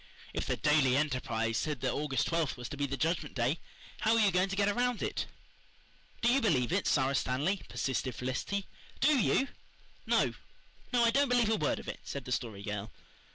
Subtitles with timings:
[0.33, 3.59] If the Daily Enterprise said that August twelfth was to be the Judgment Day
[3.99, 5.27] how were you going to get around it?
[6.23, 8.65] "Do you believe it, Sara Stanley?" persisted Felicity.
[8.99, 9.49] "DO you?"
[10.07, 10.33] "No
[10.91, 12.89] no, I don't believe a word of it," said the Story Girl.